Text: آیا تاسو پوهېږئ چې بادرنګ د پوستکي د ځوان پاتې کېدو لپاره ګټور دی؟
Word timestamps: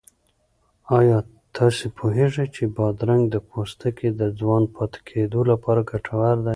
آیا 0.97 1.17
تاسو 1.55 1.83
پوهېږئ 1.97 2.47
چې 2.55 2.63
بادرنګ 2.75 3.23
د 3.29 3.35
پوستکي 3.49 4.09
د 4.19 4.21
ځوان 4.39 4.63
پاتې 4.75 4.99
کېدو 5.07 5.41
لپاره 5.51 5.81
ګټور 5.91 6.37
دی؟ 6.45 6.49